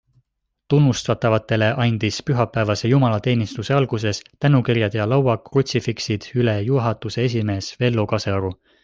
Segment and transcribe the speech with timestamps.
[0.73, 8.53] Tunnustatavatele andis pühapäevase jumalateenistuse alguses tänukirjad ja lauakrutsifiksid üle juhatuse esimees Vello Kasearu.